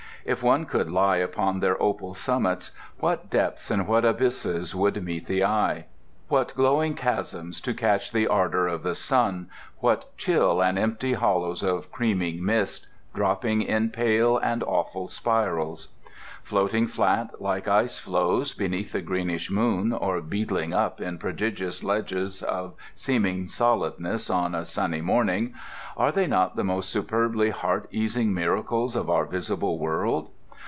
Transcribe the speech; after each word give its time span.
If 0.23 0.43
one 0.43 0.65
could 0.67 0.87
lie 0.91 1.17
upon 1.17 1.61
their 1.61 1.81
opal 1.81 2.13
summits 2.13 2.69
what 2.99 3.31
depths 3.31 3.71
and 3.71 3.87
what 3.87 4.05
abysses 4.05 4.75
would 4.75 5.03
meet 5.03 5.25
the 5.25 5.43
eye! 5.43 5.87
What 6.27 6.53
glowing 6.55 6.93
chasms 6.93 7.59
to 7.61 7.73
catch 7.73 8.11
the 8.11 8.27
ardour 8.27 8.67
of 8.67 8.83
the 8.83 8.93
sun, 8.93 9.47
what 9.79 10.15
chill 10.19 10.61
and 10.61 10.77
empty 10.77 11.13
hollows 11.13 11.63
of 11.63 11.91
creaming 11.91 12.45
mist, 12.45 12.85
dropping 13.15 13.63
in 13.63 13.89
pale 13.89 14.37
and 14.37 14.61
awful 14.61 15.07
spirals. 15.07 15.87
Floating 16.43 16.87
flat 16.87 17.39
like 17.39 17.67
ice 17.67 17.99
floes 17.99 18.51
beneath 18.53 18.93
the 18.93 19.01
greenish 19.01 19.51
moon, 19.51 19.93
or 19.93 20.19
beetling 20.21 20.73
up 20.73 20.99
in 20.99 21.19
prodigious 21.19 21.83
ledges 21.83 22.41
of 22.41 22.73
seeming 22.95 23.47
solidness 23.47 24.27
on 24.27 24.55
a 24.55 24.65
sunny 24.65 25.01
morning—are 25.01 26.11
they 26.11 26.25
not 26.25 26.55
the 26.55 26.63
most 26.63 26.89
superbly 26.89 27.51
heart 27.51 27.87
easing 27.91 28.33
miracles 28.33 28.95
of 28.95 29.07
our 29.07 29.25
visible 29.25 29.77
world? 29.77 30.31